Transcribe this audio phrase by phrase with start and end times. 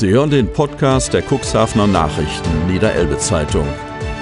[0.00, 3.68] Sie hören den Podcast der Cuxhavener Nachrichten Niederelbe Zeitung.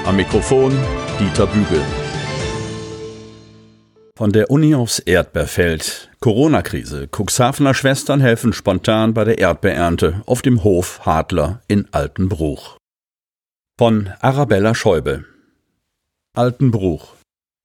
[0.06, 0.76] Am Mikrofon
[1.20, 1.80] Dieter Bügel.
[4.16, 6.10] Von der Uni aufs Erdbeerfeld.
[6.18, 7.06] Corona-Krise.
[7.16, 12.76] Cuxhavener Schwestern helfen spontan bei der Erdbeerernte auf dem Hof Hadler in Altenbruch.
[13.78, 15.26] Von Arabella Schäuble.
[16.34, 17.14] Altenbruch.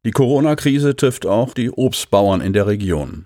[0.06, 3.26] Die Corona-Krise trifft auch die Obstbauern in der Region.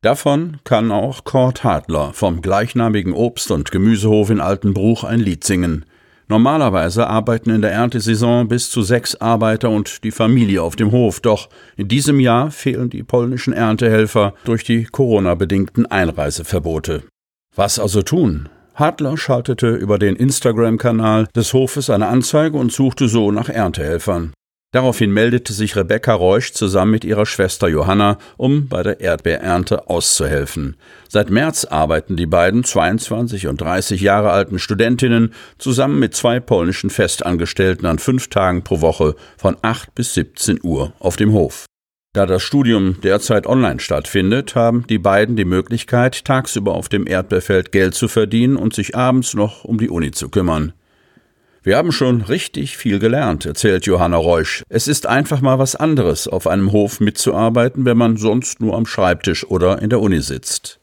[0.00, 5.84] Davon kann auch Kurt Hadler vom gleichnamigen Obst- und Gemüsehof in Altenbruch ein Lied singen.
[6.28, 11.18] Normalerweise arbeiten in der Erntesaison bis zu sechs Arbeiter und die Familie auf dem Hof,
[11.18, 17.02] doch in diesem Jahr fehlen die polnischen Erntehelfer durch die Corona-bedingten Einreiseverbote.
[17.56, 18.48] Was also tun?
[18.74, 24.32] Hadler schaltete über den Instagram-Kanal des Hofes eine Anzeige und suchte so nach Erntehelfern.
[24.70, 30.76] Daraufhin meldete sich Rebecca Reusch zusammen mit ihrer Schwester Johanna, um bei der Erdbeerernte auszuhelfen.
[31.08, 36.90] Seit März arbeiten die beiden 22 und 30 Jahre alten Studentinnen zusammen mit zwei polnischen
[36.90, 41.64] Festangestellten an fünf Tagen pro Woche von 8 bis 17 Uhr auf dem Hof.
[42.12, 47.72] Da das Studium derzeit online stattfindet, haben die beiden die Möglichkeit, tagsüber auf dem Erdbeerfeld
[47.72, 50.74] Geld zu verdienen und sich abends noch um die Uni zu kümmern.
[51.68, 54.62] Wir haben schon richtig viel gelernt, erzählt Johanna Reusch.
[54.70, 58.86] Es ist einfach mal was anderes, auf einem Hof mitzuarbeiten, wenn man sonst nur am
[58.86, 60.80] Schreibtisch oder in der Uni sitzt.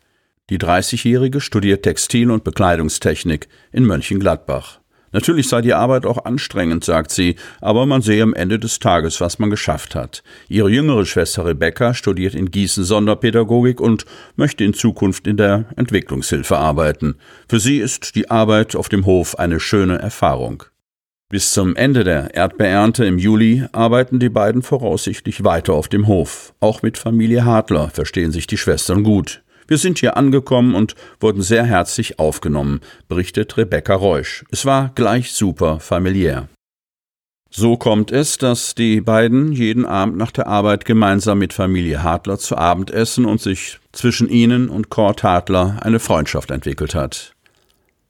[0.52, 4.80] Die 30-Jährige studiert Textil- und Bekleidungstechnik in Mönchengladbach.
[5.11, 9.20] Natürlich sei die Arbeit auch anstrengend, sagt sie, aber man sehe am Ende des Tages,
[9.22, 10.22] was man geschafft hat.
[10.49, 14.05] Ihre jüngere Schwester Rebecca studiert in Gießen Sonderpädagogik und
[14.36, 17.16] möchte in Zukunft in der Entwicklungshilfe arbeiten.
[17.49, 20.66] Für sie ist die Arbeit auf dem Hof eine schöne Erfahrung.
[21.30, 26.54] Bis zum Ende der Erdbeerernte im Juli arbeiten die beiden voraussichtlich weiter auf dem Hof.
[26.59, 29.42] Auch mit Familie Hartler verstehen sich die Schwestern gut.
[29.67, 34.45] Wir sind hier angekommen und wurden sehr herzlich aufgenommen, berichtet Rebecca Reusch.
[34.52, 36.48] Es war gleich super familiär.
[37.49, 42.38] So kommt es, dass die beiden jeden Abend nach der Arbeit gemeinsam mit Familie Hartler
[42.38, 47.35] zu Abend essen und sich zwischen ihnen und Kurt Hartler eine Freundschaft entwickelt hat.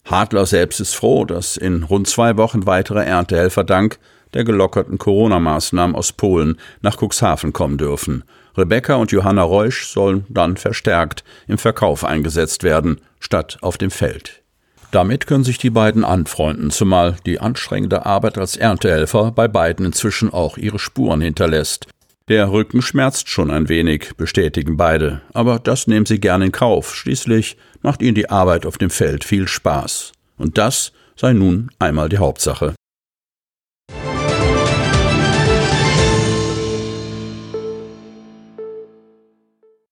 [0.06, 4.00] Hartler selbst ist froh, dass in rund zwei Wochen weitere Erntehelfer dank
[4.34, 8.24] der gelockerten Corona-Maßnahmen aus Polen nach Cuxhaven kommen dürfen.
[8.58, 14.44] Rebecca und Johanna Reusch sollen dann verstärkt im Verkauf eingesetzt werden, statt auf dem Feld.
[14.92, 20.32] Damit können sich die beiden anfreunden, zumal die anstrengende Arbeit als Erntehelfer bei beiden inzwischen
[20.32, 21.88] auch ihre Spuren hinterlässt.
[22.28, 26.96] Der Rücken schmerzt schon ein wenig, bestätigen beide, aber das nehmen sie gern in Kauf.
[26.96, 30.12] Schließlich macht ihnen die Arbeit auf dem Feld viel Spaß.
[30.36, 32.74] Und das sei nun einmal die Hauptsache.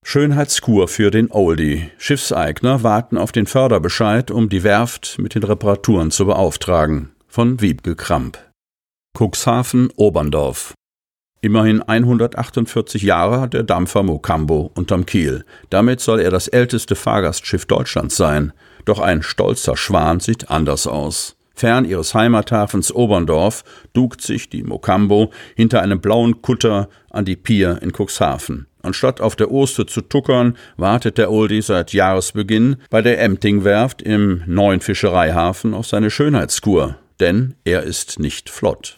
[0.04, 1.92] Schönheitskur für den Oldie.
[2.00, 7.12] Schiffseigner warten auf den Förderbescheid, um die Werft mit den Reparaturen zu beauftragen.
[7.28, 8.40] Von Wiebke Kramp.
[9.16, 10.74] Cuxhaven Oberndorf.
[11.44, 15.44] Immerhin 148 Jahre hat der Dampfer Mokambo unterm Kiel.
[15.70, 18.54] Damit soll er das älteste Fahrgastschiff Deutschlands sein.
[18.86, 21.36] Doch ein stolzer Schwan sieht anders aus.
[21.53, 27.78] Fern ihres Heimathafens Oberndorf duckt sich die Mokambo hinter einem blauen Kutter an die Pier
[27.82, 28.68] in Cuxhaven.
[28.82, 34.44] Anstatt auf der Oste zu tuckern, wartet der Oldie seit Jahresbeginn bei der Emting-Werft im
[34.46, 38.98] neuen Fischereihafen auf seine Schönheitskur, denn er ist nicht flott.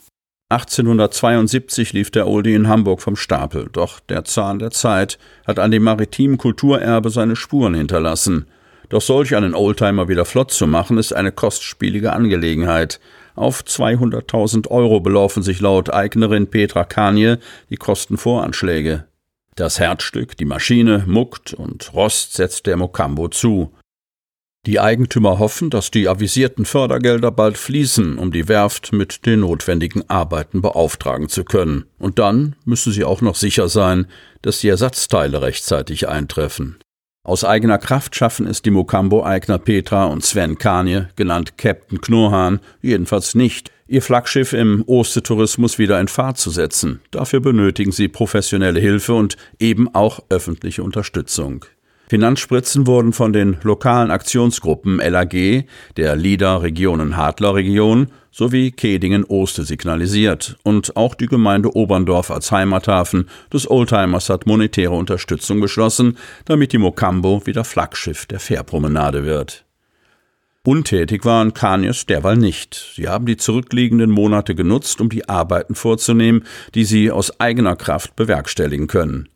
[0.50, 5.18] 1872 lief der Oldie in Hamburg vom Stapel, doch der Zahn der Zeit
[5.48, 8.46] hat an dem maritimen Kulturerbe seine Spuren hinterlassen.
[8.90, 13.00] Doch solch einen Oldtimer wieder flott zu machen, ist eine kostspielige Angelegenheit.
[13.36, 17.40] Auf 200.000 Euro belaufen sich laut Eignerin Petra Kanje
[17.72, 19.06] die Kostenvoranschläge.
[19.56, 23.72] Das Herzstück, die Maschine, muckt und Rost setzt der Mokambo zu.
[24.66, 30.10] Die Eigentümer hoffen, dass die avisierten Fördergelder bald fließen, um die Werft mit den notwendigen
[30.10, 31.86] Arbeiten beauftragen zu können.
[32.00, 34.08] Und dann müssen sie auch noch sicher sein,
[34.42, 36.80] dass die Ersatzteile rechtzeitig eintreffen.
[37.24, 43.36] Aus eigener Kraft schaffen es die Mokambo-Eigner Petra und Sven Kanje, genannt Captain Knurrhahn, jedenfalls
[43.36, 47.02] nicht, ihr Flaggschiff im Ostetourismus wieder in Fahrt zu setzen.
[47.12, 51.66] Dafür benötigen sie professionelle Hilfe und eben auch öffentliche Unterstützung.
[52.08, 55.66] Finanzspritzen wurden von den lokalen Aktionsgruppen LAG,
[55.98, 63.30] der LIDA Regionen Hadler Region sowie Kedingen-Oste signalisiert und auch die Gemeinde Oberndorf als Heimathafen
[63.52, 69.66] des Oldtimers hat monetäre Unterstützung beschlossen, damit die Mokambo wieder Flaggschiff der Fährpromenade wird.
[70.64, 72.94] Untätig waren Kanyes derweil nicht.
[72.96, 76.44] Sie haben die zurückliegenden Monate genutzt, um die Arbeiten vorzunehmen,
[76.74, 79.30] die sie aus eigener Kraft bewerkstelligen können.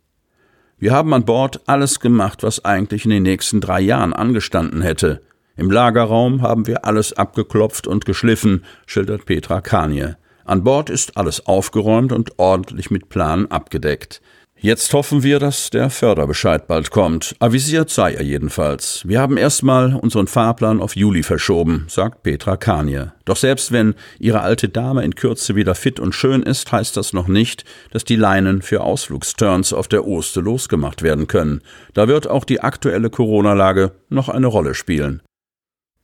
[0.81, 5.21] Wir haben an Bord alles gemacht, was eigentlich in den nächsten drei Jahren angestanden hätte.
[5.57, 10.13] Im Lagerraum haben wir alles abgeklopft und geschliffen, schildert Petra Kanie.
[10.45, 14.21] An Bord ist alles aufgeräumt und ordentlich mit Plan abgedeckt.
[14.61, 17.33] Jetzt hoffen wir, dass der Förderbescheid bald kommt.
[17.39, 19.07] Avisiert sei er jedenfalls.
[19.07, 23.05] Wir haben erstmal unseren Fahrplan auf Juli verschoben, sagt Petra Kanie.
[23.23, 27.13] Doch selbst wenn ihre alte Dame in Kürze wieder fit und schön ist, heißt das
[27.13, 31.61] noch nicht, dass die Leinen für Ausflugsturns auf der Oste losgemacht werden können.
[31.93, 35.21] Da wird auch die aktuelle Corona-Lage noch eine Rolle spielen.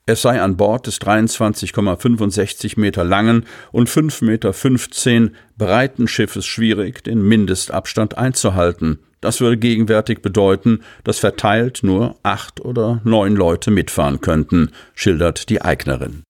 [0.07, 7.23] Es sei an Bord des 23,65 Meter langen und 5,15 Meter breiten Schiffes schwierig, den
[7.23, 8.99] Mindestabstand einzuhalten.
[9.19, 15.63] Das würde gegenwärtig bedeuten, dass verteilt nur acht oder neun Leute mitfahren könnten, schildert die
[15.63, 16.21] Eignerin.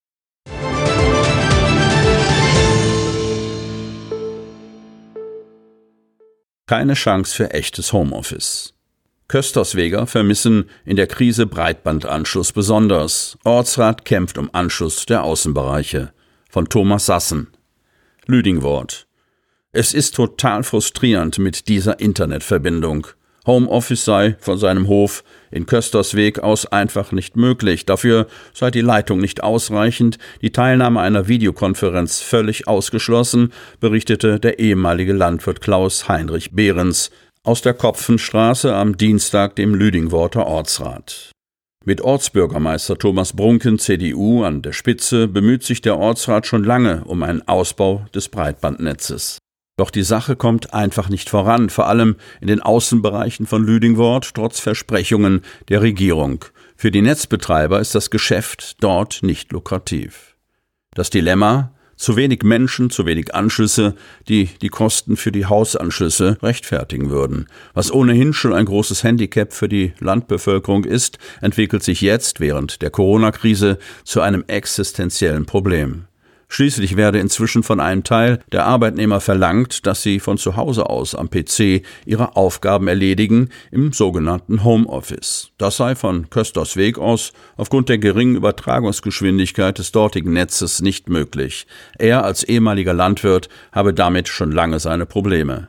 [6.67, 8.74] Keine Chance für echtes Homeoffice.
[9.27, 13.37] Köstersweger vermissen in der Krise Breitbandanschluss besonders.
[13.43, 16.13] Ortsrat kämpft um Anschluss der Außenbereiche.
[16.49, 17.47] Von Thomas Sassen.
[18.27, 19.07] Lüdingwort.
[19.71, 23.07] Es ist total frustrierend mit dieser Internetverbindung.
[23.45, 27.85] Homeoffice sei von seinem Hof in Köstersweg aus einfach nicht möglich.
[27.85, 35.13] Dafür sei die Leitung nicht ausreichend, die Teilnahme einer Videokonferenz völlig ausgeschlossen, berichtete der ehemalige
[35.13, 37.11] Landwirt Klaus Heinrich Behrens
[37.45, 41.31] aus der Kopfenstraße am Dienstag dem Lüdingworter Ortsrat.
[41.85, 47.21] Mit Ortsbürgermeister Thomas Brunken CDU an der Spitze bemüht sich der Ortsrat schon lange um
[47.21, 49.37] einen Ausbau des Breitbandnetzes.
[49.77, 54.59] Doch die Sache kommt einfach nicht voran, vor allem in den Außenbereichen von Lüdingwort, trotz
[54.59, 56.45] Versprechungen der Regierung.
[56.75, 60.35] Für die Netzbetreiber ist das Geschäft dort nicht lukrativ.
[60.95, 63.95] Das Dilemma zu wenig Menschen, zu wenig Anschlüsse,
[64.27, 67.47] die die Kosten für die Hausanschlüsse rechtfertigen würden.
[67.73, 72.89] Was ohnehin schon ein großes Handicap für die Landbevölkerung ist, entwickelt sich jetzt während der
[72.89, 76.05] Corona-Krise zu einem existenziellen Problem.
[76.55, 81.13] Schließlich werde inzwischen von einem Teil der Arbeitnehmer verlangt, dass sie von zu Hause aus
[81.13, 85.51] am PC ihre Aufgaben erledigen im sogenannten Homeoffice.
[85.57, 91.67] Das sei von Kösters Weg aus aufgrund der geringen Übertragungsgeschwindigkeit des dortigen Netzes nicht möglich.
[91.97, 95.67] Er als ehemaliger Landwirt habe damit schon lange seine Probleme.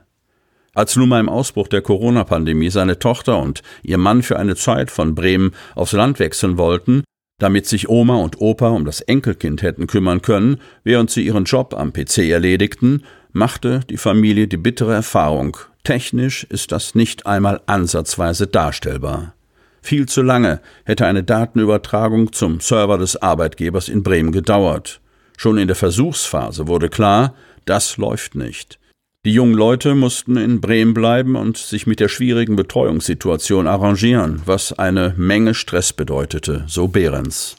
[0.72, 5.16] Als nun beim Ausbruch der Corona-Pandemie seine Tochter und ihr Mann für eine Zeit von
[5.16, 7.02] Bremen aufs Land wechseln wollten,
[7.38, 11.74] damit sich Oma und Opa um das Enkelkind hätten kümmern können, während sie ihren Job
[11.74, 18.46] am PC erledigten, machte die Familie die bittere Erfahrung, technisch ist das nicht einmal ansatzweise
[18.46, 19.34] darstellbar.
[19.82, 25.00] Viel zu lange hätte eine Datenübertragung zum Server des Arbeitgebers in Bremen gedauert.
[25.36, 27.34] Schon in der Versuchsphase wurde klar,
[27.66, 28.78] das läuft nicht.
[29.26, 34.72] Die jungen Leute mussten in Bremen bleiben und sich mit der schwierigen Betreuungssituation arrangieren, was
[34.72, 37.56] eine Menge Stress bedeutete, so Behrens.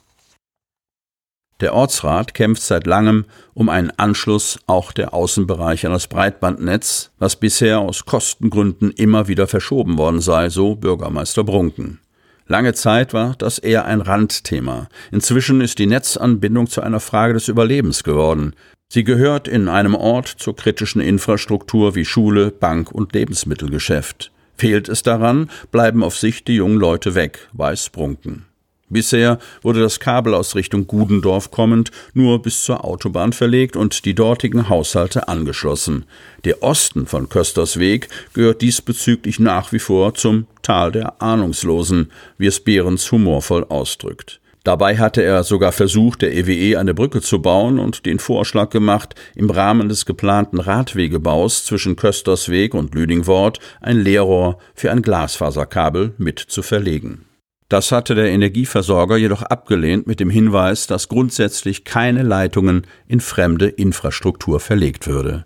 [1.60, 7.36] Der Ortsrat kämpft seit langem um einen Anschluss auch der Außenbereiche an das Breitbandnetz, was
[7.36, 12.00] bisher aus Kostengründen immer wieder verschoben worden sei, so Bürgermeister Brunken.
[12.46, 14.88] Lange Zeit war das eher ein Randthema.
[15.12, 18.54] Inzwischen ist die Netzanbindung zu einer Frage des Überlebens geworden.
[18.90, 24.32] Sie gehört in einem Ort zur kritischen Infrastruktur wie Schule, Bank und Lebensmittelgeschäft.
[24.56, 28.46] Fehlt es daran, bleiben auf Sicht die jungen Leute weg, weiß Brunken.
[28.90, 34.16] Bisher wurde das Kabel aus Richtung Gudendorf kommend nur bis zur Autobahn verlegt und die
[34.16, 36.06] dortigen Haushalte angeschlossen.
[36.46, 42.48] Der Osten von Kösters Weg gehört diesbezüglich nach wie vor zum Tal der Ahnungslosen, wie
[42.48, 44.40] es Behrens humorvoll ausdrückt.
[44.68, 48.70] Dabei hatte er sogar versucht, der EWE e eine Brücke zu bauen und den Vorschlag
[48.70, 56.16] gemacht, im Rahmen des geplanten Radwegebaus zwischen Köstersweg und Lüdingwort ein Leerrohr für ein Glasfaserkabel
[56.18, 57.24] mit zu verlegen.
[57.70, 63.70] Das hatte der Energieversorger jedoch abgelehnt mit dem Hinweis, dass grundsätzlich keine Leitungen in fremde
[63.70, 65.46] Infrastruktur verlegt würde.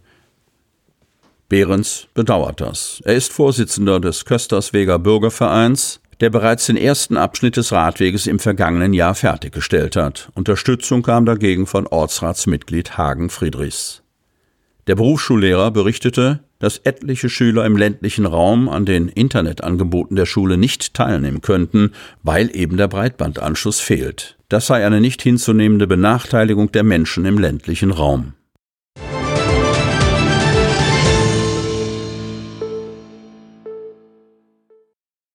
[1.48, 3.04] Behrens bedauert das.
[3.06, 8.94] Er ist Vorsitzender des Köstersweger Bürgervereins, der bereits den ersten Abschnitt des Radweges im vergangenen
[8.94, 10.32] Jahr fertiggestellt hat.
[10.36, 14.04] Unterstützung kam dagegen von Ortsratsmitglied Hagen Friedrichs.
[14.88, 20.94] Der Berufsschullehrer berichtete, dass etliche Schüler im ländlichen Raum an den Internetangeboten der Schule nicht
[20.94, 24.38] teilnehmen könnten, weil eben der Breitbandanschluss fehlt.
[24.48, 28.34] Das sei eine nicht hinzunehmende Benachteiligung der Menschen im ländlichen Raum.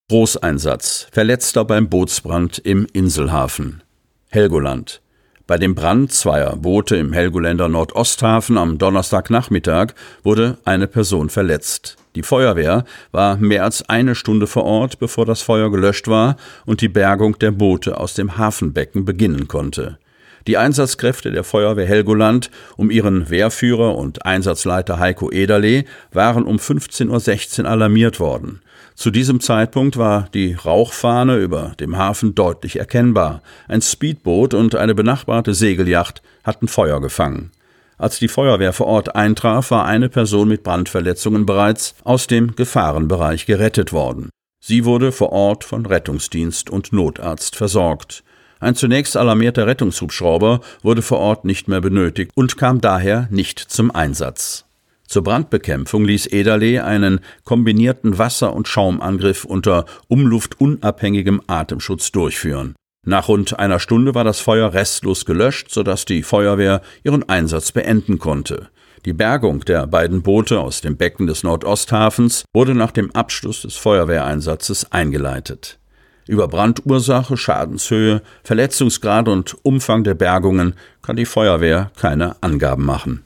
[0.09, 1.09] Großeinsatz.
[1.11, 3.83] Verletzter beim Bootsbrand im Inselhafen.
[4.29, 5.03] Helgoland.
[5.49, 11.97] Bei dem Brand zweier Boote im Helgoländer Nordosthafen am Donnerstagnachmittag wurde eine Person verletzt.
[12.15, 16.37] Die Feuerwehr war mehr als eine Stunde vor Ort, bevor das Feuer gelöscht war
[16.67, 19.99] und die Bergung der Boote aus dem Hafenbecken beginnen konnte.
[20.47, 27.63] Die Einsatzkräfte der Feuerwehr Helgoland um ihren Wehrführer und Einsatzleiter Heiko Ederle waren um 15.16
[27.63, 28.61] Uhr alarmiert worden.
[28.97, 33.43] Zu diesem Zeitpunkt war die Rauchfahne über dem Hafen deutlich erkennbar.
[33.69, 37.53] Ein Speedboot und eine benachbarte Segelyacht hatten Feuer gefangen.
[37.99, 43.45] Als die Feuerwehr vor Ort eintraf, war eine Person mit Brandverletzungen bereits aus dem Gefahrenbereich
[43.45, 44.31] gerettet worden.
[44.61, 48.25] Sie wurde vor Ort von Rettungsdienst und Notarzt versorgt.
[48.61, 53.95] Ein zunächst alarmierter Rettungshubschrauber wurde vor Ort nicht mehr benötigt und kam daher nicht zum
[53.95, 54.66] Einsatz.
[55.09, 62.75] Zur Brandbekämpfung ließ Ederle einen kombinierten Wasser- und Schaumangriff unter umluftunabhängigem Atemschutz durchführen.
[63.05, 68.19] Nach rund einer Stunde war das Feuer restlos gelöscht, sodass die Feuerwehr ihren Einsatz beenden
[68.19, 68.69] konnte.
[69.05, 73.77] Die Bergung der beiden Boote aus dem Becken des Nordosthafens wurde nach dem Abschluss des
[73.77, 75.79] Feuerwehreinsatzes eingeleitet.
[76.27, 83.26] Über Brandursache, Schadenshöhe, Verletzungsgrad und Umfang der Bergungen kann die Feuerwehr keine Angaben machen.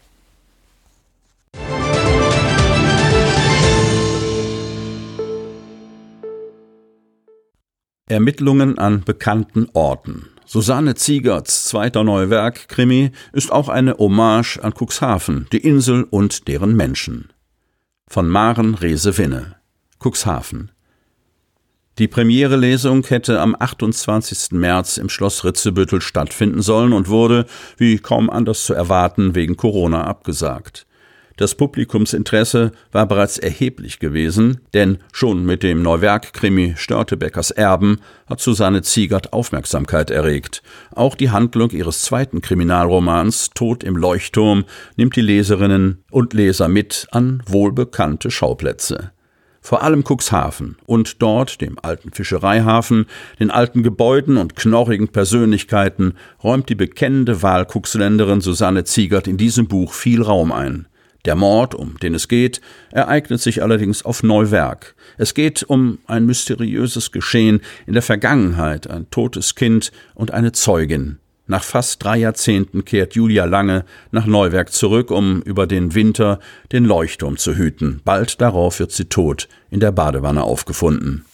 [8.11, 10.27] Ermittlungen an bekannten Orten.
[10.45, 16.75] Susanne Ziegerts zweiter Neuwerk Krimi ist auch eine Hommage an Cuxhaven, die Insel und deren
[16.75, 17.29] Menschen.
[18.09, 19.55] Von Maren Rese-Winne.
[20.03, 20.73] Cuxhaven.
[21.99, 24.53] Die Premierelesung hätte am 28.
[24.59, 30.03] März im Schloss Ritzebüttel stattfinden sollen und wurde, wie kaum anders zu erwarten, wegen Corona
[30.05, 30.87] abgesagt.
[31.41, 38.83] Das Publikumsinteresse war bereits erheblich gewesen, denn schon mit dem Neuwerk-Krimi Störtebeckers Erben hat Susanne
[38.83, 40.63] Ziegert Aufmerksamkeit erregt.
[40.95, 44.67] Auch die Handlung ihres zweiten Kriminalromans Tod im Leuchtturm
[44.97, 49.13] nimmt die Leserinnen und Leser mit an wohlbekannte Schauplätze
[49.63, 53.05] vor allem Cuxhaven und dort, dem alten Fischereihafen,
[53.39, 59.93] den alten Gebäuden und knorrigen Persönlichkeiten, räumt die bekennende Wahlkuxländerin Susanne Ziegert in diesem Buch
[59.93, 60.87] viel Raum ein.
[61.25, 62.61] Der Mord, um den es geht,
[62.91, 64.95] ereignet sich allerdings auf Neuwerk.
[65.19, 71.19] Es geht um ein mysteriöses Geschehen in der Vergangenheit, ein totes Kind und eine Zeugin.
[71.47, 76.39] Nach fast drei Jahrzehnten kehrt Julia Lange nach Neuwerk zurück, um über den Winter
[76.71, 78.01] den Leuchtturm zu hüten.
[78.05, 81.25] Bald darauf wird sie tot in der Badewanne aufgefunden.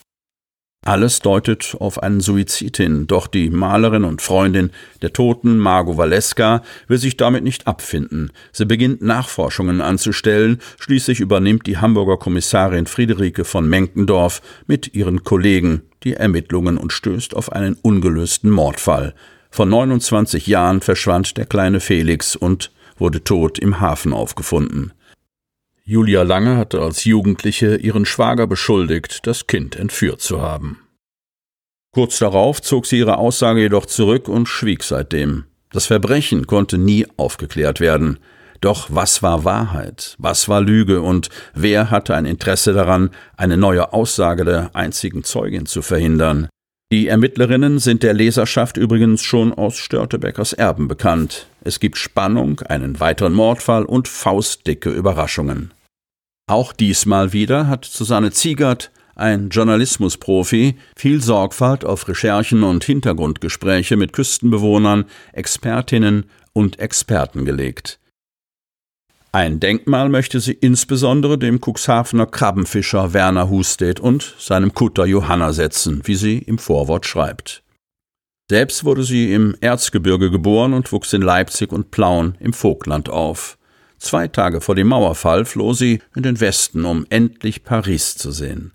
[0.86, 4.70] Alles deutet auf einen Suizid hin, doch die Malerin und Freundin
[5.02, 8.30] der Toten, Margot Valeska, will sich damit nicht abfinden.
[8.52, 15.82] Sie beginnt Nachforschungen anzustellen, schließlich übernimmt die Hamburger Kommissarin Friederike von Menkendorf mit ihren Kollegen
[16.04, 19.12] die Ermittlungen und stößt auf einen ungelösten Mordfall.
[19.50, 24.92] Vor 29 Jahren verschwand der kleine Felix und wurde tot im Hafen aufgefunden.
[25.88, 30.80] Julia Lange hatte als Jugendliche ihren Schwager beschuldigt, das Kind entführt zu haben.
[31.94, 35.44] Kurz darauf zog sie ihre Aussage jedoch zurück und schwieg seitdem.
[35.70, 38.18] Das Verbrechen konnte nie aufgeklärt werden.
[38.60, 40.16] Doch was war Wahrheit?
[40.18, 41.02] Was war Lüge?
[41.02, 46.48] Und wer hatte ein Interesse daran, eine neue Aussage der einzigen Zeugin zu verhindern?
[46.92, 51.46] Die Ermittlerinnen sind der Leserschaft übrigens schon aus Störtebeckers Erben bekannt.
[51.62, 55.72] Es gibt Spannung, einen weiteren Mordfall und faustdicke Überraschungen.
[56.48, 64.12] Auch diesmal wieder hat Susanne Ziegert, ein Journalismusprofi, viel Sorgfalt auf Recherchen und Hintergrundgespräche mit
[64.12, 67.98] Küstenbewohnern, Expertinnen und Experten gelegt.
[69.32, 76.02] Ein Denkmal möchte sie insbesondere dem Cuxhavener Krabbenfischer Werner Husted und seinem Kutter Johanna setzen,
[76.04, 77.62] wie sie im Vorwort schreibt.
[78.48, 83.55] Selbst wurde sie im Erzgebirge geboren und wuchs in Leipzig und Plauen im Vogtland auf.
[83.98, 88.72] Zwei Tage vor dem Mauerfall floh sie in den Westen, um endlich Paris zu sehen.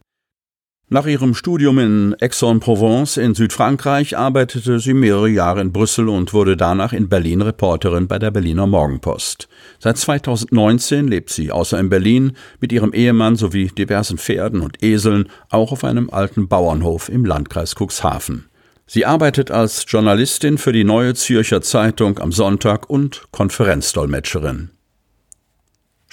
[0.93, 6.57] Nach ihrem Studium in Aix-en-Provence in Südfrankreich arbeitete sie mehrere Jahre in Brüssel und wurde
[6.57, 9.47] danach in Berlin Reporterin bei der Berliner Morgenpost.
[9.79, 15.29] Seit 2019 lebt sie außer in Berlin mit ihrem Ehemann sowie diversen Pferden und Eseln
[15.49, 18.49] auch auf einem alten Bauernhof im Landkreis Cuxhaven.
[18.85, 24.71] Sie arbeitet als Journalistin für die Neue Zürcher Zeitung am Sonntag und Konferenzdolmetscherin.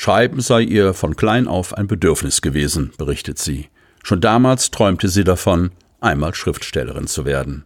[0.00, 3.68] Schreiben sei ihr von klein auf ein Bedürfnis gewesen, berichtet sie.
[4.04, 7.64] Schon damals träumte sie davon, einmal Schriftstellerin zu werden.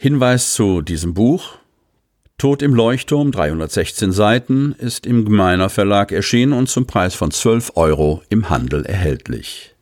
[0.00, 1.58] Hinweis zu diesem Buch
[2.38, 7.72] Tod im Leuchtturm, 316 Seiten, ist im Gemeiner Verlag erschienen und zum Preis von 12
[7.74, 9.74] Euro im Handel erhältlich.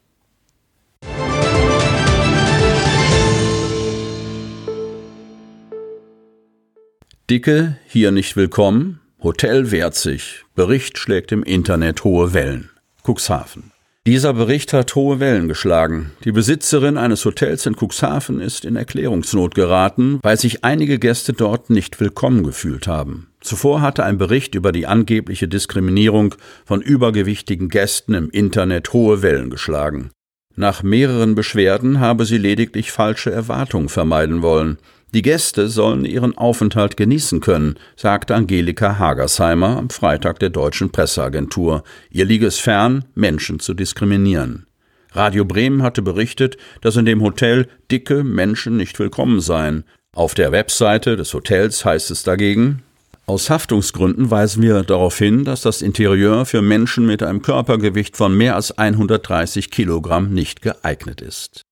[7.31, 12.71] Dicke, hier nicht willkommen, Hotel wehrt sich, Bericht schlägt im Internet hohe Wellen.
[13.05, 13.73] Cuxhaven.
[14.07, 16.13] Dieser Bericht hat hohe Wellen geschlagen.
[16.25, 21.71] Die Besitzerin eines Hotels in Cuxhaven ist in Erklärungsnot geraten, weil sich einige Gäste dort
[21.71, 23.27] nicht willkommen gefühlt haben.
[23.41, 29.51] Zuvor hatte ein Bericht über die angebliche Diskriminierung von übergewichtigen Gästen im Internet hohe Wellen
[29.51, 30.13] geschlagen.
[30.55, 34.79] Nach mehreren Beschwerden habe sie lediglich falsche Erwartungen vermeiden wollen.
[35.15, 41.85] Die Gäste sollen ihren Aufenthalt genießen können, sagte Angelika Hagersheimer am Freitag der deutschen Presseagentur.
[42.11, 44.67] Ihr liege es fern, Menschen zu diskriminieren.
[45.13, 49.85] Radio Bremen hatte berichtet, dass in dem Hotel dicke Menschen nicht willkommen seien.
[50.15, 52.83] Auf der Webseite des Hotels heißt es dagegen,
[53.29, 58.37] aus Haftungsgründen weisen wir darauf hin, dass das Interieur für Menschen mit einem Körpergewicht von
[58.37, 61.66] mehr als 130 Kilogramm nicht geeignet ist.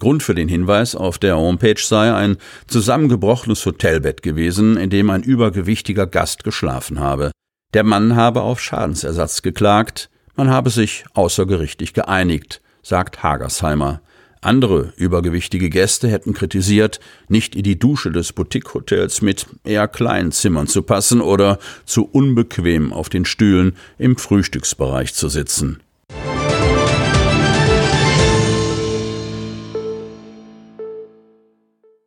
[0.00, 2.36] Grund für den Hinweis auf der Homepage sei ein
[2.66, 7.30] zusammengebrochenes Hotelbett gewesen, in dem ein übergewichtiger Gast geschlafen habe.
[7.74, 14.00] Der Mann habe auf Schadensersatz geklagt, man habe sich außergerichtlich geeinigt, sagt Hagersheimer.
[14.40, 20.66] Andere übergewichtige Gäste hätten kritisiert, nicht in die Dusche des Boutique-Hotels mit eher kleinen Zimmern
[20.66, 25.83] zu passen oder zu unbequem auf den Stühlen im Frühstücksbereich zu sitzen.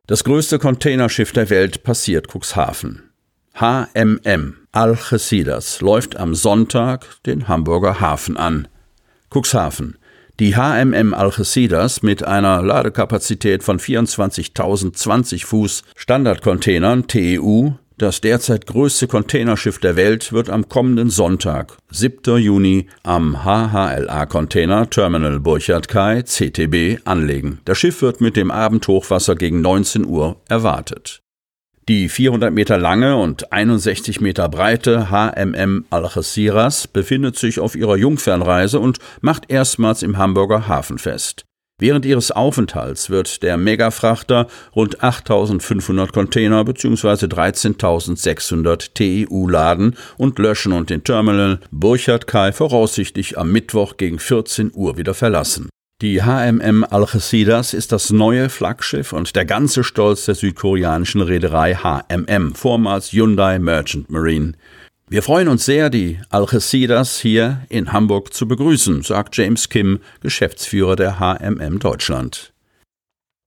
[0.08, 3.10] Das größte Containerschiff der Welt passiert Cuxhaven.
[3.52, 8.68] HMM Algeciras läuft am Sonntag den Hamburger Hafen an.
[9.28, 9.98] Cuxhaven.
[10.40, 19.78] Die HMM Algeciras mit einer Ladekapazität von 24.020 Fuß Standardcontainern TEU das derzeit größte Containerschiff
[19.78, 22.38] der Welt wird am kommenden Sonntag, 7.
[22.38, 27.60] Juni, am HHLA-Container Terminal Burchard Kai CTB anlegen.
[27.64, 31.22] Das Schiff wird mit dem Abendhochwasser gegen 19 Uhr erwartet.
[31.88, 38.78] Die 400 Meter lange und 61 Meter breite HMM Algeciras befindet sich auf ihrer Jungfernreise
[38.78, 41.47] und macht erstmals im Hamburger Hafen fest.
[41.80, 47.26] Während ihres Aufenthalts wird der Megafrachter rund 8500 Container bzw.
[47.26, 54.72] 13.600 TEU laden und löschen und den Terminal Burchard Kai voraussichtlich am Mittwoch gegen 14
[54.74, 55.68] Uhr wieder verlassen.
[56.02, 62.54] Die HMM Algeciras ist das neue Flaggschiff und der ganze Stolz der südkoreanischen Reederei HMM,
[62.54, 64.52] vormals Hyundai Merchant Marine.
[65.10, 70.96] Wir freuen uns sehr, die Algeciras hier in Hamburg zu begrüßen, sagt James Kim, Geschäftsführer
[70.96, 72.52] der HMM Deutschland.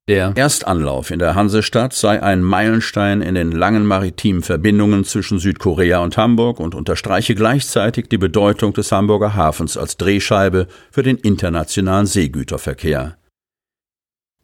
[0.08, 6.00] Der Erstanlauf in der Hansestadt sei ein Meilenstein in den langen maritimen Verbindungen zwischen Südkorea
[6.00, 12.08] und Hamburg und unterstreiche gleichzeitig die Bedeutung des Hamburger Hafens als Drehscheibe für den internationalen
[12.08, 13.18] Seegüterverkehr.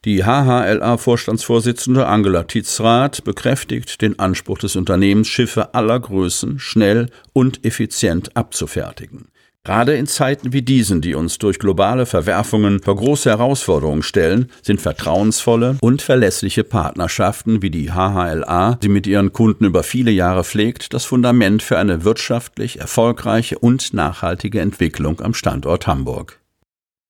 [0.06, 8.38] Die HHLA-Vorstandsvorsitzende Angela Tietzrath bekräftigt den Anspruch des Unternehmens, Schiffe aller Größen schnell und effizient
[8.38, 9.30] abzufertigen.
[9.68, 14.80] Gerade in Zeiten wie diesen, die uns durch globale Verwerfungen vor große Herausforderungen stellen, sind
[14.80, 20.94] vertrauensvolle und verlässliche Partnerschaften wie die HHLA, die mit ihren Kunden über viele Jahre pflegt,
[20.94, 26.40] das Fundament für eine wirtschaftlich erfolgreiche und nachhaltige Entwicklung am Standort Hamburg.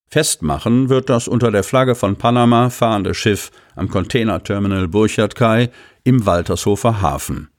[0.09, 5.69] Festmachen wird das unter der Flagge von Panama fahrende Schiff am Containerterminal Burchard Kai
[6.03, 7.49] im Waltershofer Hafen.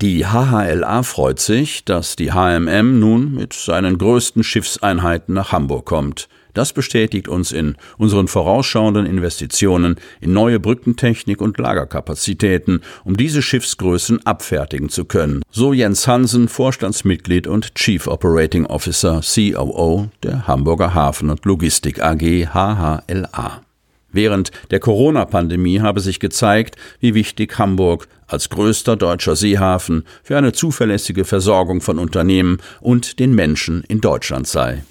[0.00, 6.28] Die HHLA freut sich, dass die HMM nun mit seinen größten Schiffseinheiten nach Hamburg kommt.
[6.54, 14.26] Das bestätigt uns in unseren vorausschauenden Investitionen in neue Brückentechnik und Lagerkapazitäten, um diese Schiffsgrößen
[14.26, 15.42] abfertigen zu können.
[15.50, 22.48] So Jens Hansen, Vorstandsmitglied und Chief Operating Officer COO der Hamburger Hafen und Logistik AG
[22.52, 23.62] HHLA.
[24.10, 30.52] Während der Corona-Pandemie habe sich gezeigt, wie wichtig Hamburg als größter deutscher Seehafen für eine
[30.52, 34.82] zuverlässige Versorgung von Unternehmen und den Menschen in Deutschland sei.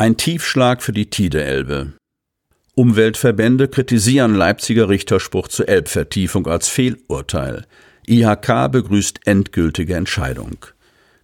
[0.00, 1.92] Ein Tiefschlag für die Tide-Elbe.
[2.74, 7.66] Umweltverbände kritisieren Leipziger Richterspruch zur Elbvertiefung als Fehlurteil.
[8.08, 10.64] IHK begrüßt endgültige Entscheidung.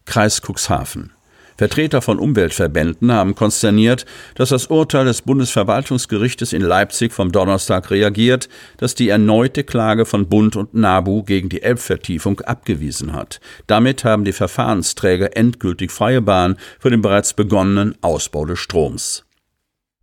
[0.04, 1.15] Kreis Cuxhaven.
[1.56, 8.48] Vertreter von Umweltverbänden haben konsterniert, dass das Urteil des Bundesverwaltungsgerichtes in Leipzig vom Donnerstag reagiert,
[8.76, 13.40] das die erneute Klage von Bund und NABU gegen die Elbvertiefung abgewiesen hat.
[13.66, 19.25] Damit haben die Verfahrensträger endgültig freie Bahn für den bereits begonnenen Ausbau des Stroms.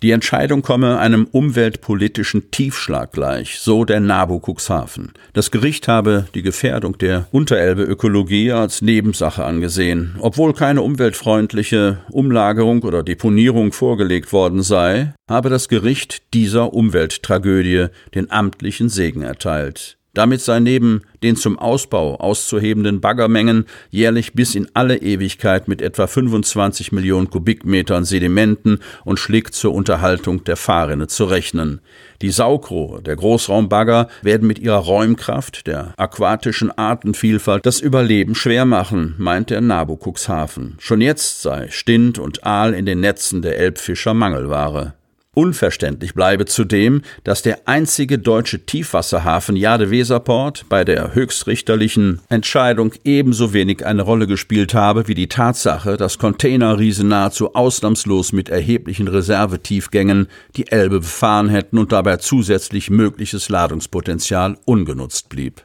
[0.04, 5.14] Die Entscheidung komme einem umweltpolitischen Tiefschlag gleich, so der NABU Cuxhaven.
[5.32, 10.18] Das Gericht habe die Gefährdung der Unterelbe-Ökologie als Nebensache angesehen.
[10.20, 18.30] Obwohl keine umweltfreundliche Umlagerung oder Deponierung vorgelegt worden sei, habe das Gericht dieser Umwelttragödie den
[18.30, 19.98] amtlichen Segen erteilt.
[20.16, 26.06] Damit sei neben den zum Ausbau auszuhebenden Baggermengen jährlich bis in alle Ewigkeit mit etwa
[26.06, 31.82] 25 Millionen Kubikmetern Sedimenten und Schlick zur Unterhaltung der Fahrrinne zu rechnen.
[32.22, 39.16] Die Saugrohre der Großraumbagger werden mit ihrer Räumkraft, der aquatischen Artenvielfalt, das Überleben schwer machen,
[39.18, 39.98] meint der Nabu.
[40.78, 44.94] Schon jetzt sei Stint und Aal in den Netzen der Elbfischer Mangelware.
[45.36, 53.84] Unverständlich bleibe zudem, dass der einzige deutsche Tiefwasserhafen Jade-Weserport bei der höchstrichterlichen Entscheidung ebenso wenig
[53.84, 60.72] eine Rolle gespielt habe wie die Tatsache, dass Containerriesen nahezu ausnahmslos mit erheblichen Reservetiefgängen die
[60.72, 65.64] Elbe befahren hätten und dabei zusätzlich mögliches Ladungspotenzial ungenutzt blieb.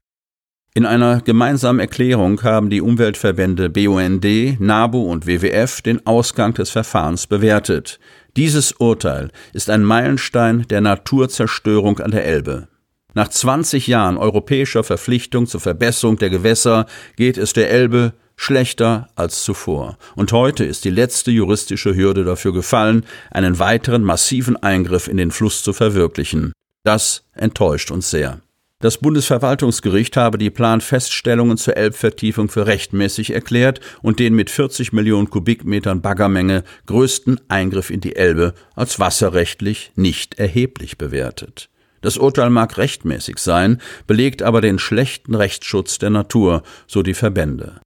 [0.79, 7.27] In einer gemeinsamen Erklärung haben die Umweltverbände BUND, NABU und WWF den Ausgang des Verfahrens
[7.27, 7.99] bewertet.
[8.37, 12.69] Dieses Urteil ist ein Meilenstein der Naturzerstörung an der Elbe.
[13.15, 16.87] Nach 20 Jahren europäischer Verpflichtung zur Verbesserung der Gewässer
[17.17, 19.99] geht es der Elbe schlechter als zuvor.
[20.15, 25.33] Und heute ist die letzte juristische Hürde dafür gefallen, einen weiteren massiven Eingriff in den
[25.33, 26.53] Fluss zu verwirklichen.
[26.85, 28.41] Das enttäuscht uns sehr.
[28.81, 35.31] Das Bundesverwaltungsgericht habe die Planfeststellungen zur Elbvertiefung für rechtmäßig erklärt und den mit 40 Millionen
[35.31, 41.71] Kubikmetern Baggermenge größten Eingriff in die Elbe als wasserrechtlich nicht erheblich bewertet.
[42.03, 47.81] Das Urteil mag rechtmäßig sein, belegt aber den schlechten Rechtsschutz der Natur, so die Verbände.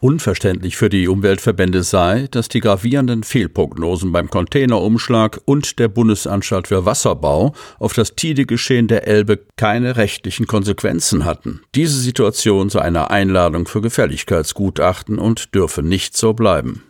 [0.00, 6.84] Unverständlich für die Umweltverbände sei, dass die gravierenden Fehlprognosen beim Containerumschlag und der Bundesanstalt für
[6.84, 11.62] Wasserbau auf das Tidegeschehen der Elbe keine rechtlichen Konsequenzen hatten.
[11.74, 16.84] Diese Situation sei eine Einladung für Gefälligkeitsgutachten und dürfe nicht so bleiben.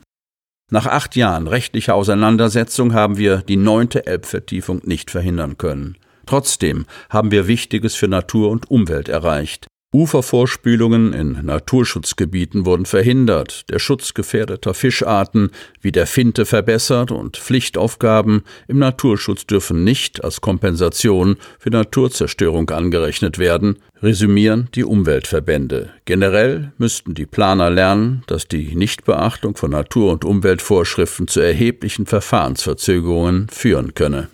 [0.70, 5.96] Nach acht Jahren rechtlicher Auseinandersetzung haben wir die neunte Elbvertiefung nicht verhindern können.
[6.26, 9.66] Trotzdem haben wir Wichtiges für Natur und Umwelt erreicht.
[9.90, 18.42] Ufervorspülungen in Naturschutzgebieten wurden verhindert, der Schutz gefährdeter Fischarten wie der Finte verbessert und Pflichtaufgaben
[18.66, 25.88] im Naturschutz dürfen nicht als Kompensation für Naturzerstörung angerechnet werden, resümieren die Umweltverbände.
[26.04, 33.48] Generell müssten die Planer lernen, dass die Nichtbeachtung von Natur- und Umweltvorschriften zu erheblichen Verfahrensverzögerungen
[33.48, 34.28] führen könne.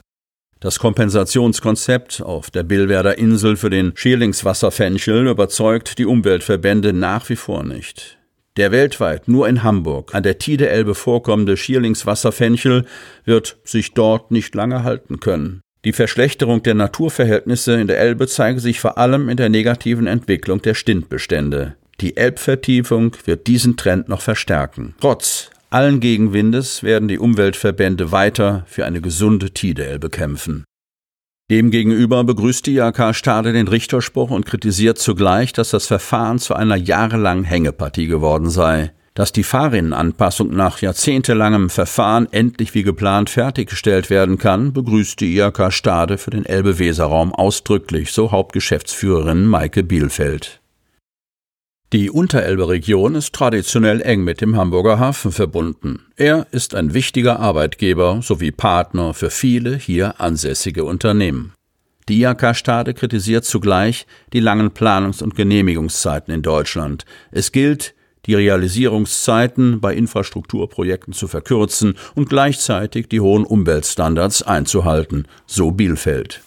[0.61, 7.65] Das Kompensationskonzept auf der Billwerder Insel für den Schierlingswasserfenchel überzeugt die Umweltverbände nach wie vor
[7.65, 8.19] nicht.
[8.57, 12.87] Der weltweit nur in Hamburg an der Tideelbe vorkommende Schierlingswasserfenchel
[13.25, 15.61] wird sich dort nicht lange halten können.
[15.85, 20.63] Die Verschlechterung der Naturverhältnisse in der Elbe zeige sich vor allem in der negativen Entwicklung
[20.63, 21.75] der Stintbestände.
[22.01, 24.95] Die Elbvertiefung wird diesen Trend noch verstärken.
[25.01, 30.65] Trotz allen Gegenwindes werden die Umweltverbände weiter für eine gesunde Tideelbe kämpfen.
[31.51, 36.77] Demgegenüber begrüßt die IHK Stade den Richterspruch und kritisiert zugleich, dass das Verfahren zu einer
[36.77, 38.93] jahrelangen Hängepartie geworden sei.
[39.15, 45.73] Dass die Fahrrinnenanpassung nach jahrzehntelangem Verfahren endlich wie geplant fertiggestellt werden kann, begrüßt die IHK
[45.73, 50.61] Stade für den Elbe-Weser-Raum ausdrücklich, so Hauptgeschäftsführerin Maike Bielfeld.
[51.93, 56.01] Die Unterelbe-Region ist traditionell eng mit dem Hamburger Hafen verbunden.
[56.17, 61.53] Er ist ein wichtiger Arbeitgeber sowie Partner für viele hier ansässige Unternehmen.
[62.09, 67.05] Die IHK Stade kritisiert zugleich die langen Planungs- und Genehmigungszeiten in Deutschland.
[67.31, 67.95] Es gilt,
[68.27, 76.43] die Realisierungszeiten bei Infrastrukturprojekten zu verkürzen und gleichzeitig die hohen Umweltstandards einzuhalten, so Bielfeld.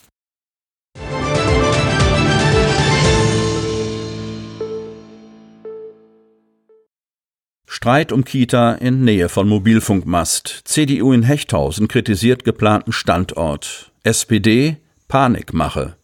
[7.69, 10.61] Streit um Kita in Nähe von Mobilfunkmast.
[10.63, 13.91] CDU in Hechthausen kritisiert geplanten Standort.
[14.03, 14.77] SPD
[15.09, 15.97] Panikmache.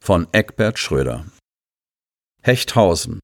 [0.00, 1.26] Von Eckbert Schröder.
[2.40, 3.20] Hechthausen.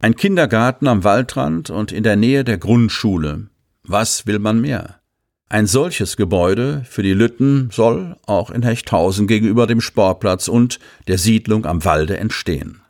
[0.00, 3.48] Ein Kindergarten am Waldrand und in der Nähe der Grundschule.
[3.82, 5.00] Was will man mehr?
[5.48, 10.78] Ein solches Gebäude für die Lütten soll auch in Hechthausen gegenüber dem Sportplatz und
[11.08, 12.80] der Siedlung am Walde entstehen.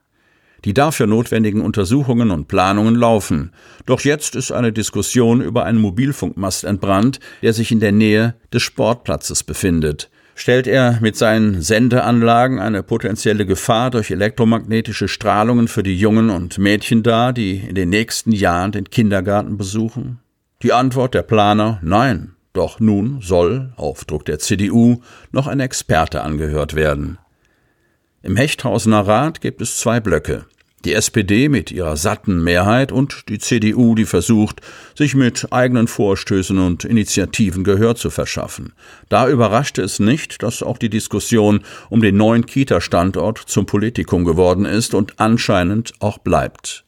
[0.65, 3.53] Die dafür notwendigen Untersuchungen und Planungen laufen.
[3.87, 8.63] Doch jetzt ist eine Diskussion über einen Mobilfunkmast entbrannt, der sich in der Nähe des
[8.63, 10.11] Sportplatzes befindet.
[10.35, 16.59] Stellt er mit seinen Sendeanlagen eine potenzielle Gefahr durch elektromagnetische Strahlungen für die Jungen und
[16.59, 20.21] Mädchen dar, die in den nächsten Jahren den Kindergarten besuchen?
[20.63, 22.35] Die Antwort der Planer Nein.
[22.53, 25.01] Doch nun soll, auf Druck der CDU,
[25.33, 27.19] noch ein Experte angehört werden.
[28.29, 30.45] Im Hechthausener Rat gibt es zwei Blöcke.
[30.85, 34.61] Die SPD mit ihrer satten Mehrheit und die CDU, die versucht,
[34.95, 38.75] sich mit eigenen Vorstößen und Initiativen Gehör zu verschaffen.
[39.09, 44.67] Da überraschte es nicht, dass auch die Diskussion um den neuen Kita-Standort zum Politikum geworden
[44.67, 46.85] ist und anscheinend auch bleibt.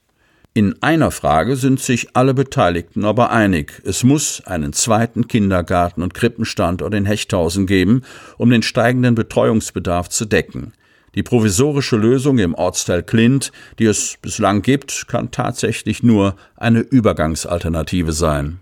[0.52, 3.80] In einer Frage sind sich alle Beteiligten aber einig.
[3.86, 8.02] Es muss einen zweiten Kindergarten- und Krippenstandort in Hechthausen geben,
[8.36, 10.74] um den steigenden Betreuungsbedarf zu decken.
[11.14, 18.12] Die provisorische Lösung im Ortsteil Klint, die es bislang gibt, kann tatsächlich nur eine Übergangsalternative
[18.12, 18.60] sein.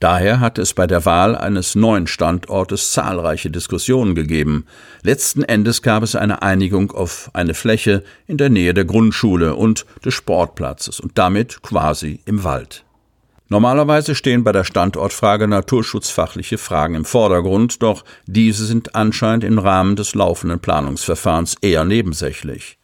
[0.00, 4.64] Daher hat es bei der Wahl eines neuen Standortes zahlreiche Diskussionen gegeben.
[5.02, 9.86] Letzten Endes gab es eine Einigung auf eine Fläche in der Nähe der Grundschule und
[10.04, 12.84] des Sportplatzes und damit quasi im Wald.
[13.50, 19.96] Normalerweise stehen bei der Standortfrage naturschutzfachliche Fragen im Vordergrund, doch diese sind anscheinend im Rahmen
[19.96, 22.78] des laufenden Planungsverfahrens eher nebensächlich.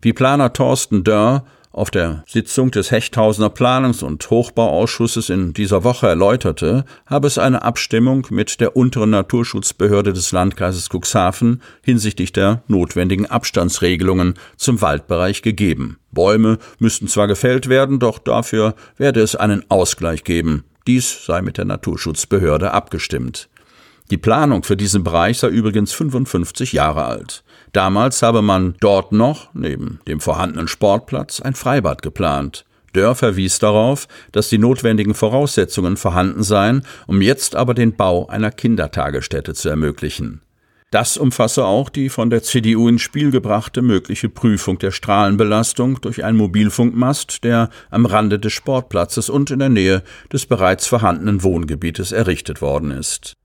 [0.00, 1.44] Wie Planer Thorsten Dörr
[1.78, 7.62] auf der Sitzung des Hechthausener Planungs- und Hochbauausschusses in dieser Woche erläuterte, habe es eine
[7.62, 15.98] Abstimmung mit der unteren Naturschutzbehörde des Landkreises Cuxhaven hinsichtlich der notwendigen Abstandsregelungen zum Waldbereich gegeben.
[16.10, 20.64] Bäume müssten zwar gefällt werden, doch dafür werde es einen Ausgleich geben.
[20.86, 23.48] Dies sei mit der Naturschutzbehörde abgestimmt.
[24.10, 27.44] Die Planung für diesen Bereich sei übrigens 55 Jahre alt.
[27.72, 32.64] Damals habe man dort noch, neben dem vorhandenen Sportplatz, ein Freibad geplant.
[32.92, 38.50] Dörr verwies darauf, dass die notwendigen Voraussetzungen vorhanden seien, um jetzt aber den Bau einer
[38.50, 40.40] Kindertagesstätte zu ermöglichen.
[40.90, 46.24] Das umfasse auch die von der CDU ins Spiel gebrachte mögliche Prüfung der Strahlenbelastung durch
[46.24, 50.02] einen Mobilfunkmast, der am Rande des Sportplatzes und in der Nähe
[50.32, 53.37] des bereits vorhandenen Wohngebietes errichtet worden ist.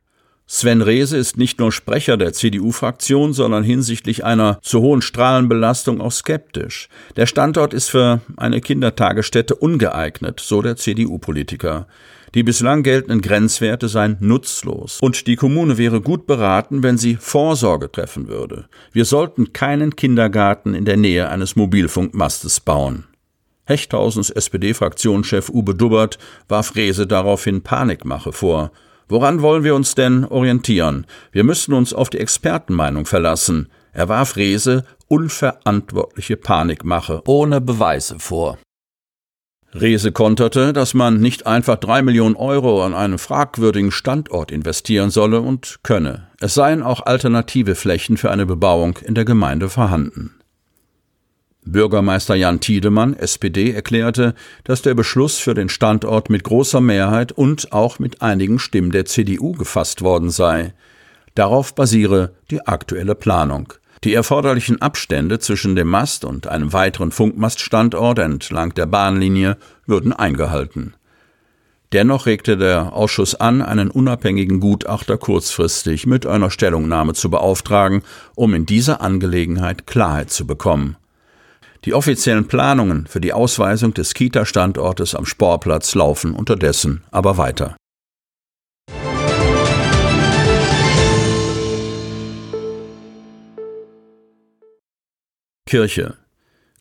[0.56, 6.12] Sven Rehse ist nicht nur Sprecher der CDU-Fraktion, sondern hinsichtlich einer zu hohen Strahlenbelastung auch
[6.12, 6.90] skeptisch.
[7.16, 11.88] Der Standort ist für eine Kindertagesstätte ungeeignet, so der CDU-Politiker.
[12.36, 17.92] Die bislang geltenden Grenzwerte seien nutzlos und die Kommune wäre gut beraten, wenn sie Vorsorge
[17.92, 18.66] treffen würde.
[18.92, 23.06] Wir sollten keinen Kindergarten in der Nähe eines Mobilfunkmastes bauen.
[23.66, 28.72] Hechthausens SPD-Fraktionschef Uwe Dubbert warf Rehse daraufhin Panikmache vor.
[29.14, 31.06] Woran wollen wir uns denn orientieren?
[31.32, 33.70] Wir müssen uns auf die Expertenmeinung verlassen.
[33.92, 38.58] Er warf Rehse unverantwortliche Panikmache ohne Beweise vor.
[39.72, 45.42] Rehse konterte, dass man nicht einfach drei Millionen Euro an einen fragwürdigen Standort investieren solle
[45.42, 46.30] und könne.
[46.40, 50.40] Es seien auch alternative Flächen für eine Bebauung in der Gemeinde vorhanden.
[51.66, 57.72] Bürgermeister Jan Tiedemann, SPD, erklärte, dass der Beschluss für den Standort mit großer Mehrheit und
[57.72, 60.74] auch mit einigen Stimmen der CDU gefasst worden sei.
[61.36, 63.74] Darauf basiere die aktuelle Planung.
[64.04, 70.94] Die erforderlichen Abstände zwischen dem Mast und einem weiteren Funkmaststandort entlang der Bahnlinie würden eingehalten.
[71.94, 78.02] Dennoch regte der Ausschuss an, einen unabhängigen Gutachter kurzfristig mit einer Stellungnahme zu beauftragen,
[78.36, 80.98] um in dieser Angelegenheit Klarheit zu bekommen.
[81.86, 87.76] Die offiziellen Planungen für die Ausweisung des Kita-Standortes am Sportplatz laufen unterdessen aber weiter.
[95.66, 96.18] Kirche.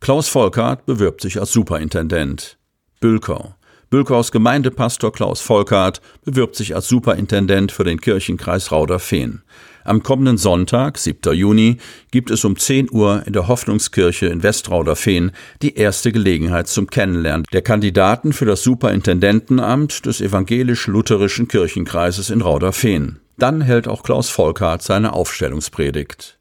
[0.00, 2.58] Klaus Volkart bewirbt sich als Superintendent.
[3.00, 3.56] Bülkau.
[3.90, 9.42] Bülkaus Gemeindepastor Klaus Volkart bewirbt sich als Superintendent für den Kirchenkreis Rauder-Fehn.
[9.84, 11.34] Am kommenden Sonntag, 7.
[11.34, 11.78] Juni,
[12.10, 17.46] gibt es um 10 Uhr in der Hoffnungskirche in Westrauderfehn die erste Gelegenheit zum Kennenlernen
[17.52, 23.18] der Kandidaten für das Superintendentenamt des evangelisch-lutherischen Kirchenkreises in Rauderfehn.
[23.38, 26.38] Dann hält auch Klaus Volkart seine Aufstellungspredigt.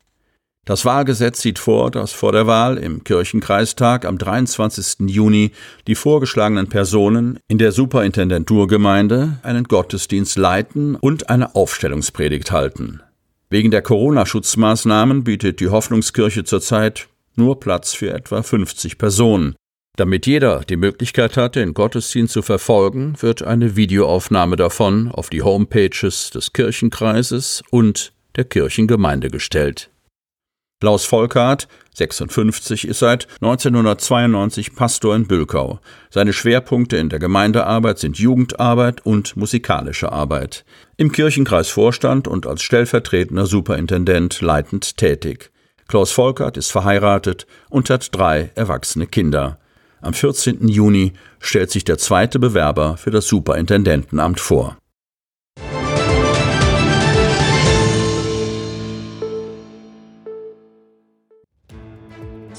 [0.66, 5.10] Das Wahlgesetz sieht vor, dass vor der Wahl im Kirchenkreistag am 23.
[5.10, 5.52] Juni
[5.88, 13.02] die vorgeschlagenen Personen in der Superintendenturgemeinde einen Gottesdienst leiten und eine Aufstellungspredigt halten.
[13.52, 19.56] Wegen der Corona-Schutzmaßnahmen bietet die Hoffnungskirche zurzeit nur Platz für etwa 50 Personen.
[19.98, 25.42] Damit jeder die Möglichkeit hat, den Gottesdienst zu verfolgen, wird eine Videoaufnahme davon auf die
[25.42, 29.90] Homepages des Kirchenkreises und der Kirchengemeinde gestellt.
[30.82, 35.80] Klaus Volkart, 56, ist seit 1992 Pastor in Bülkau.
[36.10, 40.65] Seine Schwerpunkte in der Gemeindearbeit sind Jugendarbeit und musikalische Arbeit.
[40.98, 45.52] Im Kirchenkreisvorstand und als stellvertretender Superintendent leitend tätig.
[45.88, 49.60] Klaus Volkart ist verheiratet und hat drei erwachsene Kinder.
[50.02, 50.67] Am 14.
[50.67, 54.81] Juni stellt sich der zweite Bewerber für das Superintendentenamt vor.